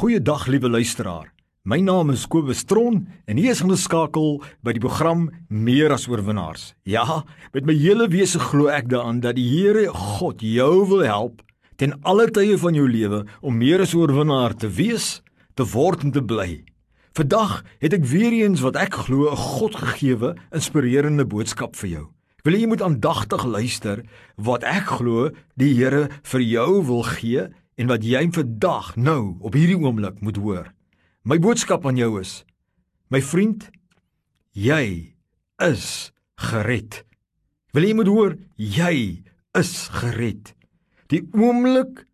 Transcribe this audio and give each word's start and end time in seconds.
Goeiedag 0.00 0.46
liewe 0.46 0.68
luisteraar. 0.68 1.26
My 1.68 1.76
naam 1.84 2.08
is 2.10 2.22
Kobus 2.24 2.62
Tron 2.64 3.02
en 3.28 3.36
hier 3.36 3.52
is 3.52 3.58
ons 3.60 3.82
skakel 3.84 4.38
by 4.64 4.72
die 4.72 4.80
program 4.80 5.26
Meer 5.52 5.92
as 5.92 6.06
oorwinnaars. 6.08 6.70
Ja, 6.88 7.18
met 7.52 7.66
my 7.68 7.74
hele 7.76 8.06
wese 8.08 8.40
glo 8.40 8.70
ek 8.72 8.88
daaraan 8.88 9.18
dat 9.20 9.36
die 9.36 9.44
Here 9.44 9.90
God 9.92 10.40
jou 10.40 10.86
wil 10.88 11.04
help 11.04 11.42
ten 11.76 11.92
alle 12.00 12.30
tye 12.32 12.56
van 12.62 12.78
jou 12.80 12.86
lewe 12.88 13.26
om 13.44 13.60
meer 13.60 13.84
as 13.84 13.92
oorwinnaar 13.92 14.56
te 14.56 14.72
wees, 14.72 15.20
te 15.52 15.68
word 15.68 16.08
en 16.08 16.16
te 16.16 16.24
bly. 16.24 16.62
Vandag 17.12 17.58
het 17.84 17.92
ek 17.92 18.08
weer 18.08 18.38
eens 18.40 18.64
wat 18.64 18.80
ek 18.80 19.02
glo 19.04 19.28
'n 19.28 19.36
Godgegewe, 19.36 20.32
inspirerende 20.48 21.28
boodskap 21.28 21.76
vir 21.76 21.90
jou. 21.90 22.06
Ek 22.40 22.48
wil 22.48 22.56
jy 22.56 22.66
moet 22.72 22.80
aandagtig 22.80 23.44
luister 23.44 24.00
wat 24.40 24.64
ek 24.64 24.96
glo 24.96 25.28
die 25.60 25.74
Here 25.76 26.08
vir 26.24 26.40
jou 26.40 26.84
wil 26.88 27.02
gee 27.02 27.50
en 27.80 27.88
wat 27.88 28.04
jy 28.04 28.20
vandag 28.36 28.92
nou 29.00 29.38
op 29.40 29.56
hierdie 29.56 29.78
oomblik 29.80 30.20
moet 30.20 30.36
hoor. 30.36 30.66
My 31.24 31.40
boodskap 31.40 31.86
aan 31.88 31.96
jou 31.96 32.18
is: 32.20 32.42
My 33.08 33.22
vriend, 33.24 33.70
jy 34.52 35.16
is 35.64 36.12
gered. 36.36 37.02
Wil 37.72 37.86
jy 37.88 37.94
moet 37.96 38.10
hoor, 38.10 38.36
jy 38.56 39.22
is 39.56 39.72
gered. 40.00 40.52
Die 41.08 41.22
oomblik 41.32 42.04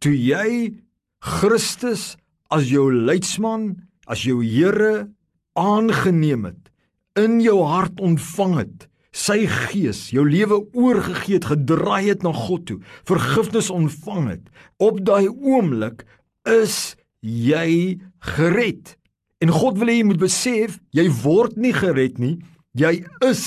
toe 0.00 0.14
jy 0.14 0.78
Christus 1.20 2.14
as 2.50 2.70
jou 2.70 2.88
leidsman, 2.92 3.74
as 4.06 4.24
jou 4.24 4.40
Here 4.44 5.10
aangeneem 5.58 6.46
het, 6.48 6.70
in 7.18 7.40
jou 7.42 7.60
hart 7.66 8.00
ontvang 8.00 8.56
het, 8.62 8.86
sy 9.20 9.44
gees 9.50 10.06
jou 10.14 10.24
lewe 10.28 10.60
oorgegee 10.76 11.38
het, 11.38 11.50
gedraai 11.52 12.10
het 12.10 12.24
na 12.26 12.32
God 12.36 12.66
toe, 12.68 12.78
vergifnis 13.08 13.70
ontvang 13.74 14.30
het, 14.34 14.46
op 14.80 15.02
daai 15.04 15.28
oomblik 15.28 16.06
is 16.48 16.96
jy 17.20 18.00
gered. 18.36 18.96
En 19.40 19.52
God 19.52 19.80
wil 19.80 19.92
hê 19.92 19.98
jy 20.00 20.06
moet 20.08 20.22
besef, 20.22 20.78
jy 20.96 21.06
word 21.22 21.58
nie 21.60 21.74
gered 21.76 22.20
nie, 22.20 22.38
jy 22.76 23.00
is 23.26 23.44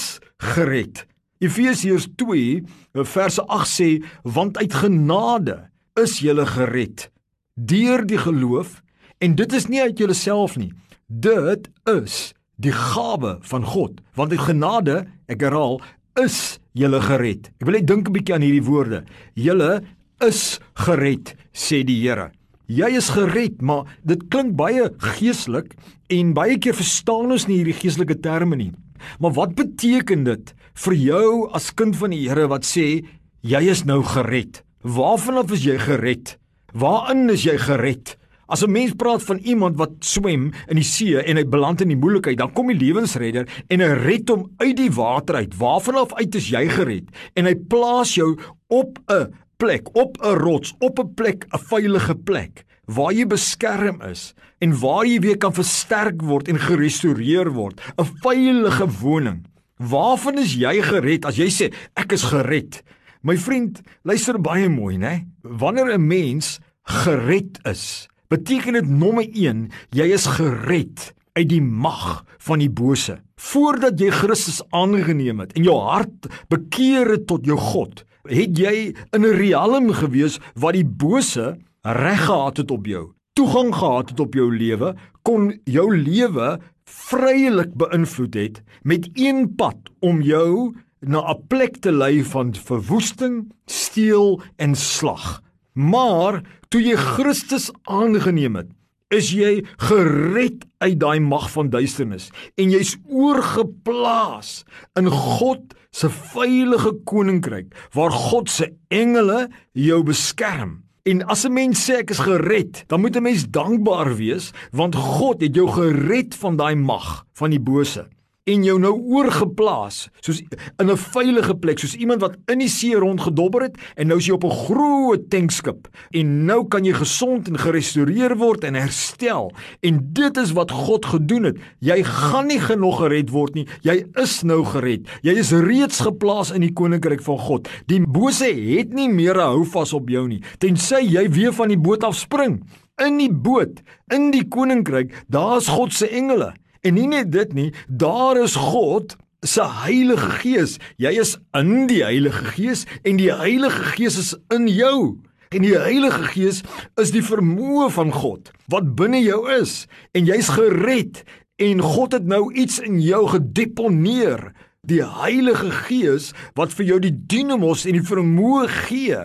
gered. 0.53 1.05
Efesiërs 1.43 2.07
2 2.21 3.03
verse 3.09 3.41
8 3.51 3.69
sê, 3.69 3.89
want 4.23 4.57
uit 4.61 4.77
genade 4.83 5.57
is 5.99 6.21
jy 6.23 6.37
gered 6.53 7.09
deur 7.55 8.01
die 8.05 8.17
geloof 8.17 8.81
en 9.21 9.35
dit 9.35 9.53
is 9.53 9.67
nie 9.69 9.81
uit 9.81 9.97
jouself 9.97 10.57
nie. 10.57 10.71
Dit 11.07 11.69
is 11.89 12.33
die 12.61 12.73
gawe 12.73 13.37
van 13.41 13.65
God, 13.65 14.01
want 14.15 14.31
uit 14.31 14.39
genade, 14.39 15.05
ek 15.27 15.41
herhaal, 15.41 15.81
is 16.19 16.59
jy 16.77 16.89
gered. 17.01 17.49
Ek 17.59 17.65
wil 17.65 17.79
net 17.79 17.87
dink 17.87 18.07
'n 18.09 18.13
bietjie 18.13 18.35
aan 18.35 18.45
hierdie 18.45 18.65
woorde. 18.65 19.03
Jy 19.35 19.81
is 20.21 20.59
gered, 20.75 21.35
sê 21.53 21.83
die 21.83 22.01
Here. 22.01 22.31
Jy 22.67 22.95
is 22.97 23.09
gered, 23.09 23.61
maar 23.61 23.85
dit 24.05 24.21
klink 24.29 24.55
baie 24.55 24.89
geestelik 24.97 25.75
en 26.09 26.33
baie 26.33 26.57
keer 26.57 26.73
verstaan 26.73 27.31
ons 27.31 27.47
nie 27.47 27.59
hierdie 27.59 27.75
geestelike 27.75 28.21
terme 28.21 28.55
nie. 28.55 28.71
Maar 29.19 29.33
wat 29.35 29.55
beteken 29.55 30.23
dit 30.23 30.53
vir 30.85 30.93
jou 30.93 31.49
as 31.53 31.73
kind 31.75 31.95
van 31.95 32.11
die 32.11 32.27
Here 32.27 32.47
wat 32.47 32.63
sê 32.63 33.03
jy 33.41 33.61
is 33.69 33.83
nou 33.85 34.01
gered? 34.03 34.63
Waarvan 34.83 35.37
af 35.37 35.51
is 35.51 35.65
jy 35.65 35.77
gered? 35.77 36.37
Waarin 36.73 37.29
is 37.29 37.43
jy 37.43 37.57
gered? 37.57 38.17
As 38.53 38.61
'n 38.61 38.71
mens 38.71 38.93
praat 38.93 39.23
van 39.23 39.37
iemand 39.37 39.77
wat 39.77 39.91
swem 39.99 40.51
in 40.67 40.77
die 40.77 40.85
see 40.85 41.17
en 41.17 41.37
hy 41.37 41.43
beland 41.43 41.81
in 41.81 41.87
die 41.87 41.97
moeilikheid, 41.97 42.37
dan 42.37 42.53
kom 42.53 42.67
die 42.67 42.77
lewensredder 42.77 43.47
en 43.67 43.79
hy 43.79 43.93
red 44.05 44.29
hom 44.29 44.51
uit 44.57 44.77
die 44.77 44.91
water 44.91 45.35
uit. 45.35 45.57
Waarvan 45.57 45.95
af 45.95 46.13
uit 46.13 46.35
is 46.35 46.49
jy 46.49 46.67
gered? 46.69 47.09
En 47.33 47.45
hy 47.45 47.55
plaas 47.55 48.13
jou 48.13 48.37
op 48.69 48.99
'n 49.09 49.33
plek, 49.57 49.89
op 49.95 50.21
'n 50.21 50.37
rots, 50.37 50.73
op 50.79 50.99
'n 50.99 51.13
plek, 51.15 51.47
'n 51.49 51.57
veilige 51.57 52.15
plek 52.15 52.63
waar 52.85 53.13
jy 53.13 53.25
beskerm 53.25 54.01
is 54.01 54.33
en 54.59 54.79
waar 54.79 55.05
jy 55.05 55.19
weer 55.19 55.37
kan 55.37 55.53
versterk 55.53 56.21
word 56.21 56.47
en 56.47 56.59
gerestoreer 56.59 57.51
word, 57.51 57.81
'n 57.97 58.05
veilige 58.21 58.87
woning. 59.01 59.45
Waarvan 59.79 60.37
is 60.37 60.53
jy 60.53 60.81
gered 60.81 61.25
as 61.25 61.37
jy 61.37 61.49
sê 61.49 61.73
ek 61.95 62.11
is 62.13 62.23
gered? 62.23 62.83
My 63.23 63.37
vriend, 63.37 63.81
luister 64.03 64.37
baie 64.37 64.69
mooi, 64.69 64.97
né? 64.97 65.25
Wanneer 65.41 65.97
'n 65.97 66.07
mens 66.07 66.59
gered 66.83 67.59
is, 67.65 68.07
beteken 68.33 68.79
dit 68.79 68.89
nommer 68.89 69.27
1, 69.29 69.67
jy 69.93 70.07
is 70.15 70.25
gered 70.37 71.11
uit 71.37 71.49
die 71.49 71.61
mag 71.61 72.23
van 72.45 72.61
die 72.61 72.71
bose. 72.71 73.19
Voordat 73.37 73.99
jy 74.01 74.09
Christus 74.13 74.61
aangeneem 74.73 75.43
het 75.43 75.53
en 75.57 75.67
jou 75.67 75.77
hart 75.85 76.29
bekeer 76.53 77.15
het 77.15 77.27
tot 77.29 77.45
jou 77.45 77.57
God, 77.59 78.03
het 78.29 78.57
jy 78.57 78.93
in 79.13 79.25
'n 79.25 79.37
riem 79.37 79.91
gewees 79.93 80.39
wat 80.55 80.73
die 80.73 80.85
bose 80.85 81.57
reg 81.83 82.25
gehad 82.25 82.57
het 82.57 82.71
op 82.71 82.85
jou. 82.85 83.11
Toegang 83.33 83.73
gehad 83.75 84.09
het 84.09 84.19
op 84.19 84.33
jou 84.33 84.49
lewe, 84.49 84.95
kon 85.23 85.59
jou 85.65 85.89
lewe 85.97 86.59
vrylik 86.85 87.73
beïnvloed 87.75 88.33
het 88.33 88.63
met 88.83 89.09
een 89.13 89.55
pad 89.55 89.77
om 89.99 90.21
jou 90.21 90.73
na 91.01 91.19
'n 91.19 91.47
plek 91.47 91.77
te 91.81 91.91
lei 91.91 92.23
van 92.23 92.53
verwoesting, 92.53 93.51
steel 93.65 94.41
en 94.57 94.75
slag. 94.75 95.42
Maar 95.73 96.41
toe 96.69 96.81
jy 96.81 96.95
Christus 96.95 97.71
aangeneem 97.89 98.55
het, 98.55 98.69
is 99.13 99.29
jy 99.33 99.61
gered 99.89 100.65
uit 100.81 100.97
daai 101.01 101.19
mag 101.21 101.45
van 101.53 101.69
duisternis 101.73 102.29
en 102.57 102.73
jy's 102.73 102.95
oorgeplaas 103.05 104.63
in 104.99 105.09
God 105.13 105.75
se 105.93 106.09
veilige 106.33 106.95
koninkryk 107.09 107.73
waar 107.93 108.13
God 108.13 108.49
se 108.49 108.71
engele 108.93 109.47
jou 109.77 110.01
beskerm. 110.05 110.81
En 111.05 111.21
as 111.27 111.45
'n 111.45 111.53
mens 111.53 111.83
sê 111.85 111.99
ek 111.99 112.11
is 112.11 112.19
gered, 112.19 112.83
dan 112.87 113.01
moet 113.01 113.15
'n 113.15 113.23
mens 113.23 113.45
dankbaar 113.49 114.15
wees 114.15 114.51
want 114.71 114.95
God 114.95 115.41
het 115.41 115.55
jou 115.55 115.67
gered 115.67 116.35
van 116.35 116.55
daai 116.55 116.75
mag 116.75 117.25
van 117.33 117.49
die 117.49 117.59
bose 117.59 118.07
en 118.49 118.63
jou 118.65 118.75
nou 118.81 118.91
oorgeplaas 119.15 120.09
soos 120.19 120.41
in 120.41 120.89
'n 120.91 120.97
veilige 120.97 121.55
plek 121.55 121.79
soos 121.79 121.95
iemand 121.95 122.21
wat 122.21 122.35
in 122.51 122.59
die 122.59 122.67
see 122.67 122.95
rondgedobber 122.95 123.61
het 123.61 123.77
en 123.95 124.07
nou 124.07 124.17
is 124.17 124.25
jy 124.27 124.33
op 124.33 124.43
'n 124.43 124.51
groot 124.67 125.29
tankskip 125.29 125.87
en 126.11 126.45
nou 126.45 126.67
kan 126.67 126.83
jy 126.83 126.93
gesond 126.93 127.47
en 127.47 127.57
gerestoreer 127.57 128.35
word 128.37 128.63
en 128.63 128.75
herstel 128.75 129.51
en 129.81 129.99
dit 130.13 130.37
is 130.37 130.51
wat 130.51 130.71
God 130.71 131.05
gedoen 131.05 131.43
het. 131.43 131.57
Jy 131.79 132.03
gaan 132.03 132.47
nie 132.47 132.59
genoeg 132.59 132.97
gered 132.97 133.29
word 133.29 133.55
nie 133.55 133.67
jy 133.81 134.03
is 134.15 134.43
nou 134.43 134.65
gered. 134.65 135.07
Jy 135.21 135.33
is 135.37 135.51
reeds 135.51 135.99
geplaas 135.99 136.51
in 136.51 136.61
die 136.61 136.73
koninkryk 136.73 137.21
van 137.21 137.37
God. 137.37 137.69
Die 137.87 138.01
bose 138.01 138.45
het 138.45 138.93
nie 138.93 139.09
meer 139.09 139.35
'n 139.35 139.55
houvas 139.55 139.93
op 139.93 140.09
jou 140.09 140.27
nie 140.27 140.41
tensy 140.57 141.01
jy 141.01 141.29
weer 141.29 141.53
van 141.53 141.67
die 141.67 141.79
boot 141.79 142.03
af 142.03 142.15
spring 142.15 142.61
in 143.01 143.17
die 143.17 143.31
boot 143.31 143.81
in 144.13 144.31
die 144.31 144.47
koninkryk 144.47 145.13
daar's 145.27 145.67
God 145.67 145.93
se 145.93 146.09
engele 146.09 146.53
En 146.83 146.97
nie 146.97 147.07
net 147.07 147.31
dit 147.31 147.53
nie, 147.55 147.69
daar 147.87 148.37
is 148.43 148.57
God 148.59 149.15
se 149.43 149.63
Heilige 149.83 150.29
Gees. 150.41 150.77
Jy 150.99 151.13
is 151.21 151.37
in 151.55 151.85
die 151.87 152.01
Heilige 152.03 152.43
Gees 152.55 152.83
en 153.07 153.19
die 153.19 153.31
Heilige 153.31 153.93
Gees 153.95 154.19
is 154.19 154.33
in 154.51 154.67
jou. 154.71 155.19
En 155.53 155.63
die 155.63 155.77
Heilige 155.77 156.27
Gees 156.33 156.63
is 156.99 157.13
die 157.15 157.23
vermoë 157.23 157.87
van 157.93 158.11
God 158.11 158.51
wat 158.71 158.93
binne 158.97 159.21
jou 159.21 159.45
is 159.53 159.83
en 160.17 160.27
jy's 160.27 160.49
gered 160.55 161.21
en 161.61 161.83
God 161.83 162.15
het 162.17 162.27
nou 162.27 162.47
iets 162.51 162.79
in 162.83 162.99
jou 163.03 163.27
gedeponeer. 163.31 164.49
Die 164.83 165.03
Heilige 165.05 165.69
Gees 165.85 166.33
wat 166.59 166.73
vir 166.75 166.89
jou 166.89 166.99
die 167.05 167.13
dinamos 167.15 167.85
en 167.87 167.95
die 167.95 168.03
vermoë 168.03 168.65
gee 168.87 169.21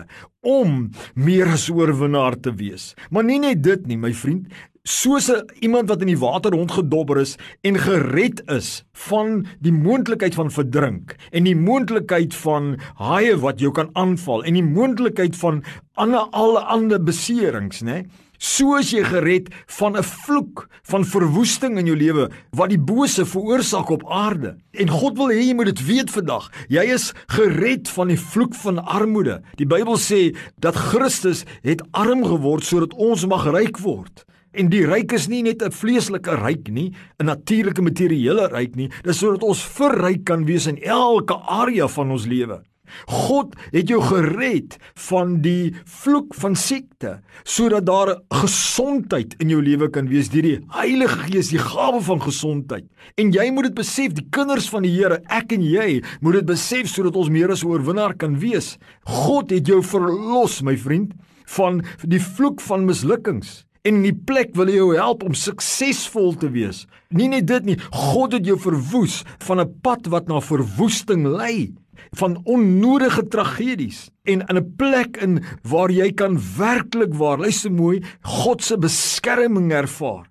om 0.47 0.85
meer 1.19 1.51
as 1.51 1.67
oorwinnaar 1.67 2.37
te 2.39 2.53
wees. 2.55 2.93
Maar 3.11 3.27
nie 3.27 3.41
net 3.43 3.63
dit 3.65 3.87
nie, 3.89 3.97
my 3.99 4.13
vriend, 4.15 4.47
soos 4.83 5.29
iemand 5.59 5.89
wat 5.89 6.01
in 6.01 6.11
die 6.13 6.19
water 6.19 6.51
rondgedobber 6.55 7.19
is 7.21 7.35
en 7.67 7.79
gered 7.79 8.41
is 8.51 8.83
van 9.09 9.43
die 9.59 9.73
moontlikheid 9.75 10.35
van 10.35 10.51
verdrink 10.51 11.15
en 11.31 11.43
die 11.49 11.57
moontlikheid 11.57 12.35
van 12.43 12.77
haie 13.01 13.35
wat 13.43 13.59
jou 13.59 13.71
kan 13.75 13.91
aanval 13.93 14.43
en 14.43 14.57
die 14.57 14.65
moontlikheid 14.65 15.35
van 15.39 15.63
ander 15.99 16.27
alle 16.31 16.63
ander 16.71 17.03
beserings 17.03 17.83
nê 17.83 18.03
soos 18.39 18.93
jy 18.95 19.03
gered 19.03 19.49
van 19.67 19.97
'n 19.97 20.03
vloek 20.03 20.69
van 20.83 21.03
verwoesting 21.03 21.77
in 21.77 21.85
jou 21.85 21.95
lewe 21.95 22.29
wat 22.55 22.69
die 22.69 22.79
bose 22.79 23.25
veroorsaak 23.25 23.89
op 23.89 24.07
aarde. 24.07 24.55
En 24.71 24.89
God 24.89 25.17
wil 25.17 25.27
hê 25.27 25.43
jy 25.43 25.53
moet 25.53 25.75
dit 25.75 25.85
weet 25.85 26.09
vandag. 26.09 26.49
Jy 26.69 26.83
is 26.93 27.13
gered 27.27 27.89
van 27.89 28.07
die 28.07 28.19
vloek 28.19 28.55
van 28.55 28.79
armoede. 28.85 29.41
Die 29.55 29.67
Bybel 29.67 29.97
sê 29.97 30.35
dat 30.55 30.75
Christus 30.75 31.43
het 31.61 31.83
arm 31.91 32.23
geword 32.23 32.63
sodat 32.63 32.93
ons 32.93 33.25
mag 33.25 33.45
ryk 33.45 33.77
word 33.77 34.25
En 34.51 34.69
die 34.73 34.81
ryk 34.81 35.13
is 35.13 35.27
nie 35.29 35.43
net 35.45 35.61
'n 35.61 35.71
vleeslike 35.71 36.33
ryk 36.41 36.69
nie, 36.73 36.93
'n 37.19 37.25
natuurlike 37.25 37.81
materiële 37.81 38.49
ryk 38.49 38.75
nie, 38.75 38.89
dis 39.03 39.17
sodat 39.17 39.43
ons 39.43 39.61
verryk 39.61 40.25
kan 40.25 40.45
wees 40.45 40.65
in 40.65 40.81
elke 40.81 41.35
area 41.35 41.87
van 41.87 42.11
ons 42.11 42.25
lewe. 42.25 42.63
God 43.05 43.53
het 43.71 43.87
jou 43.87 44.01
gered 44.01 44.77
van 44.95 45.41
die 45.41 45.75
vloek 45.85 46.33
van 46.33 46.55
siekte 46.55 47.19
sodat 47.43 47.85
daar 47.85 48.15
gesondheid 48.41 49.35
in 49.39 49.49
jou 49.49 49.61
lewe 49.61 49.89
kan 49.89 50.07
wees 50.09 50.29
deur 50.29 50.41
die 50.41 50.59
Heilige 50.73 51.29
Gees, 51.29 51.49
die 51.53 51.61
gawe 51.61 52.01
van 52.01 52.21
gesondheid. 52.21 52.85
En 53.17 53.31
jy 53.31 53.51
moet 53.51 53.69
dit 53.69 53.75
besef, 53.75 54.13
die 54.13 54.27
kinders 54.31 54.69
van 54.69 54.81
die 54.81 54.95
Here, 54.95 55.21
ek 55.29 55.53
en 55.53 55.61
jy, 55.61 56.01
moet 56.21 56.33
dit 56.33 56.45
besef 56.45 56.87
sodat 56.87 57.15
ons 57.15 57.29
meer 57.29 57.51
as 57.51 57.63
'n 57.63 57.69
oorwinnaar 57.69 58.17
kan 58.17 58.39
wees. 58.39 58.77
God 59.05 59.51
het 59.51 59.67
jou 59.67 59.83
verlos, 59.83 60.61
my 60.63 60.75
vriend, 60.75 61.13
van 61.45 61.83
die 62.03 62.19
vloek 62.19 62.61
van 62.61 62.85
mislukkings 62.85 63.68
En 63.89 64.03
in 64.03 64.05
die 64.05 64.13
plek 64.13 64.51
wil 64.53 64.69
hy 64.69 64.75
jou 64.77 64.89
help 64.93 65.23
om 65.25 65.33
suksesvol 65.33 66.35
te 66.37 66.51
wees. 66.53 66.83
Nie 67.09 67.25
net 67.31 67.47
dit 67.49 67.71
nie, 67.71 67.77
God 67.89 68.35
het 68.37 68.45
jou 68.45 68.59
verwoes 68.61 69.23
van 69.47 69.59
'n 69.59 69.71
pad 69.81 70.05
wat 70.13 70.27
na 70.29 70.37
verwoesting 70.39 71.25
lei 71.25 71.73
van 72.13 72.37
onnodige 72.45 73.27
tragedies 73.27 74.09
en 74.23 74.45
in 74.45 74.57
'n 74.57 74.75
plek 74.77 75.17
in 75.17 75.43
waar 75.63 75.89
jy 75.91 76.11
kan 76.13 76.37
werklik 76.57 77.13
waar 77.13 77.39
luister 77.39 77.71
mooi 77.71 78.03
God 78.21 78.63
se 78.63 78.77
beskerming 78.77 79.71
ervaar 79.71 80.29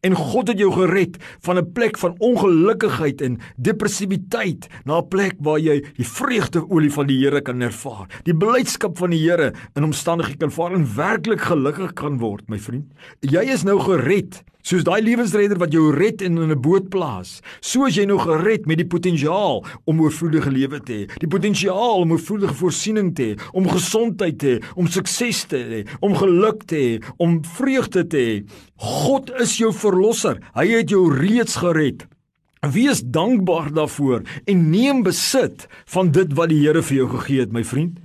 en 0.00 0.14
God 0.14 0.48
het 0.48 0.58
jou 0.58 0.72
gered 0.72 1.16
van 1.40 1.58
'n 1.58 1.72
plek 1.72 1.98
van 1.98 2.14
ongelukkigheid 2.18 3.20
en 3.20 3.38
depressiwiteit 3.56 4.68
na 4.84 4.98
'n 4.98 5.08
plek 5.08 5.34
waar 5.38 5.58
jy 5.58 5.80
die 5.96 6.08
vreugdeolie 6.08 6.92
van 6.92 7.06
die 7.06 7.18
Here 7.24 7.40
kan 7.40 7.62
ervaar 7.62 8.06
die 8.24 8.36
blydskap 8.36 8.98
van 8.98 9.10
die 9.10 9.22
Here 9.22 9.52
in 9.74 9.84
omstandighede 9.84 10.38
kan 10.38 10.48
ervaar 10.48 10.74
en 10.74 10.86
werklik 10.96 11.40
gelukkig 11.40 11.92
kan 11.92 12.18
word 12.18 12.48
my 12.48 12.58
vriend. 12.58 12.92
Jy 13.20 13.42
is 13.52 13.64
nou 13.66 13.78
gered 13.80 14.42
Soos 14.66 14.82
daai 14.82 14.98
lewensredder 14.98 15.60
wat 15.62 15.70
jou 15.70 15.92
red 15.94 16.24
en 16.26 16.40
in 16.42 16.50
'n 16.50 16.60
boot 16.60 16.88
plaas, 16.90 17.40
so 17.60 17.86
is 17.86 17.94
jy 17.94 18.04
nou 18.04 18.18
gered 18.18 18.66
met 18.66 18.78
die 18.78 18.86
potensiaal 18.94 19.64
om 19.86 20.00
oorvloedige 20.00 20.50
lewe 20.50 20.80
te 20.80 20.92
hê, 20.92 21.18
die 21.20 21.28
potensiaal 21.28 22.00
om 22.02 22.10
oorvloedige 22.10 22.54
voorsiening 22.54 23.14
te 23.14 23.22
hê, 23.22 23.38
om 23.52 23.68
gesondheid 23.68 24.38
te 24.38 24.46
hê, 24.46 24.64
om 24.74 24.88
sukses 24.88 25.44
te 25.46 25.56
hê, 25.56 25.86
om 26.00 26.16
geluk 26.16 26.66
te 26.66 26.76
hê, 26.76 27.02
om 27.16 27.44
vreugde 27.44 28.06
te 28.08 28.16
hê. 28.16 28.44
God 28.74 29.30
is 29.40 29.56
jou 29.56 29.72
verlosser. 29.72 30.40
Hy 30.54 30.66
het 30.66 30.90
jou 30.90 31.14
reeds 31.14 31.56
gered. 31.56 32.08
Wees 32.72 33.02
dankbaar 33.04 33.70
daarvoor 33.72 34.22
en 34.46 34.70
neem 34.70 35.02
besit 35.02 35.68
van 35.86 36.10
dit 36.10 36.34
wat 36.34 36.48
die 36.48 36.66
Here 36.66 36.82
vir 36.82 36.96
jou 36.96 37.08
gegee 37.08 37.40
het, 37.40 37.52
my 37.52 37.62
vriend. 37.62 38.00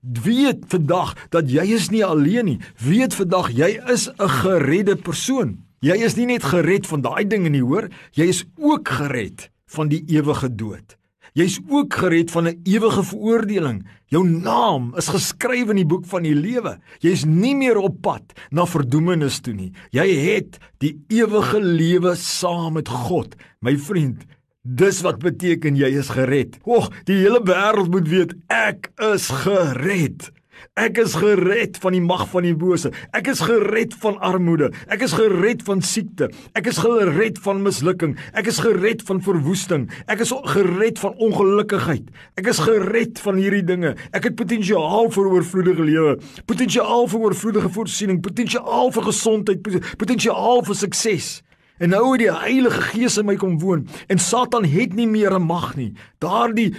Weet 0.00 0.64
vandag 0.68 1.14
dat 1.30 1.50
jy 1.50 1.74
is 1.74 1.90
nie 1.90 2.04
alleen 2.04 2.44
nie. 2.44 2.58
Weet 2.80 3.14
vandag 3.14 3.52
jy 3.52 3.80
is 3.92 4.08
'n 4.08 4.28
geredde 4.28 4.96
persoon. 4.96 5.65
Jy 5.84 5.96
is 6.06 6.16
nie 6.16 6.26
net 6.26 6.44
gered 6.44 6.86
van 6.86 7.02
daai 7.04 7.24
dinge 7.28 7.50
nie, 7.52 7.64
hoor, 7.64 7.90
jy 8.16 8.30
is 8.32 8.44
ook 8.56 8.88
gered 8.88 9.50
van 9.76 9.88
die 9.92 10.04
ewige 10.08 10.48
dood. 10.48 10.96
Jy's 11.36 11.58
ook 11.68 11.92
gered 11.92 12.30
van 12.30 12.48
'n 12.48 12.60
ewige 12.64 13.02
veroordeling. 13.04 13.84
Jou 14.06 14.24
naam 14.24 14.94
is 14.96 15.08
geskryf 15.08 15.68
in 15.68 15.76
die 15.76 15.86
boek 15.86 16.06
van 16.06 16.22
die 16.22 16.34
lewe. 16.34 16.78
Jy's 16.98 17.24
nie 17.24 17.54
meer 17.54 17.76
op 17.76 18.00
pad 18.00 18.32
na 18.50 18.64
verdoemenis 18.66 19.40
toe 19.40 19.52
nie. 19.52 19.72
Jy 19.90 20.08
het 20.16 20.58
die 20.78 21.04
ewige 21.08 21.60
lewe 21.60 22.14
saam 22.14 22.72
met 22.72 22.88
God. 22.88 23.36
My 23.60 23.76
vriend, 23.76 24.24
dis 24.62 25.00
wat 25.02 25.18
beteken 25.18 25.76
jy 25.76 25.98
is 25.98 26.08
gered. 26.08 26.56
Ag, 26.64 26.90
die 27.04 27.16
hele 27.16 27.40
wêreld 27.44 27.90
moet 27.90 28.08
weet 28.08 28.34
ek 28.48 28.90
is 28.96 29.28
gered. 29.28 30.32
Ek 30.76 30.98
is 31.00 31.14
gered 31.16 31.78
van 31.80 31.96
die 31.96 32.02
mag 32.04 32.26
van 32.32 32.44
die 32.46 32.54
bose. 32.56 32.90
Ek 33.16 33.30
is 33.32 33.40
gered 33.46 33.94
van 34.02 34.18
armoede. 34.24 34.70
Ek 34.92 35.04
is 35.06 35.14
gered 35.16 35.64
van 35.66 35.80
siekte. 35.84 36.28
Ek 36.58 36.68
is 36.70 36.80
gered 36.82 37.40
van 37.44 37.62
mislukking. 37.64 38.16
Ek 38.36 38.50
is 38.52 38.60
gered 38.64 39.04
van 39.08 39.22
verwoesting. 39.24 39.88
Ek 40.10 40.20
is 40.24 40.34
gered 40.52 41.00
van 41.02 41.16
ongelukkigheid. 41.16 42.10
Ek 42.36 42.50
is 42.52 42.60
gered 42.64 43.20
van 43.24 43.40
hierdie 43.40 43.64
dinge. 43.64 43.94
Ek 44.12 44.28
het 44.28 44.36
potensiaal 44.36 45.10
vir 45.14 45.32
oorvloedige 45.32 45.86
lewe, 45.86 46.14
potensiaal 46.48 47.08
vir 47.10 47.26
oorvloedige 47.28 47.72
voorsiening, 47.72 48.20
potensiaal 48.24 48.92
vir 48.94 49.10
gesondheid, 49.10 49.74
potensiaal 49.96 50.64
vir 50.66 50.80
sukses. 50.84 51.32
En 51.78 51.88
nou 51.88 52.12
het 52.12 52.20
die 52.20 52.32
Heilige 52.32 52.80
Gees 52.80 53.18
in 53.18 53.26
my 53.26 53.36
kom 53.36 53.58
woon 53.60 53.86
en 54.08 54.18
Satan 54.18 54.64
het 54.64 54.94
nie 54.94 55.06
meer 55.06 55.34
'n 55.34 55.46
mag 55.46 55.76
nie. 55.76 55.92
Daardie 56.18 56.74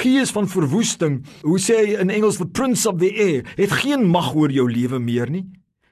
gees 0.00 0.30
van 0.30 0.48
verwoesting, 0.48 1.24
hoe 1.42 1.58
sê 1.58 1.74
hy 1.76 2.00
in 2.00 2.10
Engels 2.10 2.36
the 2.36 2.46
prince 2.46 2.88
of 2.88 2.98
the 2.98 3.12
air, 3.16 3.44
het 3.56 3.72
geen 3.72 4.04
mag 4.04 4.34
oor 4.34 4.50
jou 4.50 4.70
lewe 4.70 4.98
meer 4.98 5.30
nie. 5.30 5.46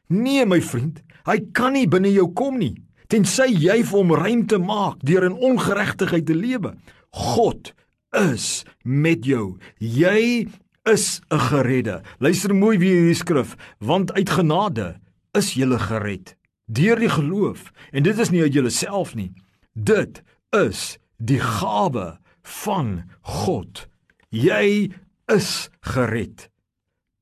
Nee 0.09 0.47
my 0.47 0.61
vriend, 0.61 1.03
hy 1.25 1.41
kan 1.53 1.73
nie 1.73 1.89
binne 1.89 2.13
jou 2.13 2.33
kom 2.33 2.59
nie 2.59 2.85
tensy 3.15 3.47
jy 3.53 3.81
vir 3.85 3.99
hom 3.99 4.13
ruimte 4.17 4.59
maak 4.59 5.03
deur 5.07 5.27
in 5.29 5.37
ongeregtigheid 5.37 6.27
te 6.27 6.37
lewe. 6.37 6.75
God 7.15 7.73
is 8.17 8.65
met 8.83 9.27
jou. 9.27 9.59
Jy 9.79 10.49
is 10.85 11.21
'n 11.31 11.39
geredde. 11.39 12.03
Luister 12.19 12.55
mooi 12.55 12.79
wie 12.79 12.93
hierdie 12.93 13.15
skrif, 13.15 13.57
want 13.79 14.13
uit 14.13 14.31
genade 14.31 15.01
is 15.33 15.55
jy 15.55 15.67
gered 15.79 16.37
deur 16.65 17.01
die 17.01 17.13
geloof 17.13 17.73
en 17.93 18.03
dit 18.03 18.19
is 18.19 18.31
nie 18.31 18.43
uit 18.43 18.53
jouself 18.53 19.15
nie 19.15 19.33
dit 19.75 20.23
is 20.55 20.99
die 21.19 21.41
gawe 21.41 22.19
van 22.45 23.03
God. 23.21 23.87
Jy 24.31 24.93
is 25.33 25.71
gered. 25.81 26.49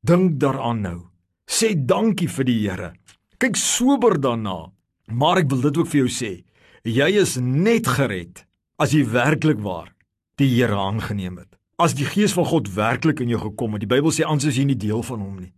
Dink 0.02 0.38
daaraan 0.40 0.82
nou. 0.82 0.98
Sê 1.46 1.74
dankie 1.76 2.28
vir 2.28 2.48
die 2.48 2.58
Here. 2.64 2.92
Kyk 3.38 3.56
sober 3.56 4.18
daarna. 4.20 4.72
Maar 5.12 5.42
ek 5.42 5.50
wil 5.52 5.62
dit 5.68 5.78
ook 5.78 5.90
vir 5.92 6.02
jou 6.04 6.12
sê. 6.12 6.32
Jy 6.88 7.10
is 7.20 7.36
net 7.38 7.86
gered 7.86 8.44
as 8.82 8.94
jy 8.94 9.04
werklik 9.06 9.60
waar 9.62 9.92
die 10.40 10.48
Here 10.50 10.78
aangeneem 10.78 11.38
het. 11.38 11.58
As 11.78 11.94
die 11.98 12.06
gees 12.06 12.34
van 12.34 12.48
God 12.48 12.70
werklik 12.74 13.20
in 13.22 13.30
jou 13.32 13.40
gekom 13.42 13.76
het. 13.76 13.84
Die 13.84 13.90
Bybel 13.90 14.14
sê 14.14 14.26
anders 14.26 14.52
is 14.52 14.58
jy 14.58 14.66
nie 14.70 14.78
deel 14.78 15.02
van 15.06 15.22
hom 15.22 15.38
nie. 15.40 15.52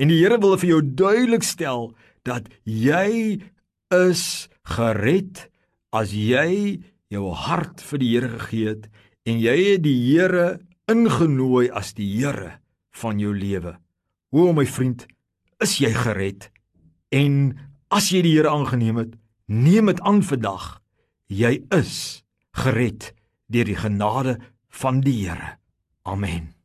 En 0.00 0.08
die 0.08 0.20
Here 0.22 0.38
wil 0.40 0.56
vir 0.56 0.74
jou 0.74 0.80
duidelik 0.82 1.44
stel 1.44 1.90
dat 2.26 2.48
jy 2.64 3.40
is 3.90 4.48
gered 4.76 5.48
as 5.92 6.12
jy 6.14 6.80
jou 7.10 7.32
hart 7.34 7.82
vir 7.82 8.02
die 8.02 8.10
Here 8.14 8.30
gegee 8.38 8.74
het 8.74 8.90
en 9.26 9.40
jy 9.42 9.56
het 9.72 9.84
die 9.84 9.98
Here 10.06 10.60
ingenooi 10.90 11.70
as 11.70 11.94
die 11.98 12.08
Here 12.18 12.58
van 13.00 13.18
jou 13.22 13.32
lewe. 13.34 13.76
O 14.30 14.52
my 14.54 14.66
vriend, 14.66 15.06
is 15.62 15.78
jy 15.82 15.90
gered? 15.94 16.50
En 17.10 17.56
as 17.90 18.10
jy 18.14 18.22
die 18.26 18.36
Here 18.36 18.50
aangeneem 18.50 19.02
het, 19.02 19.16
neem 19.50 19.90
dit 19.90 20.00
aan 20.06 20.22
vandag. 20.22 20.78
Jy 21.30 21.60
is 21.74 22.22
gered 22.54 23.12
deur 23.50 23.66
die 23.66 23.78
genade 23.78 24.38
van 24.70 25.02
die 25.02 25.18
Here. 25.24 25.56
Amen. 26.06 26.59